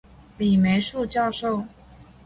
[0.39, 1.63] 李梅树教授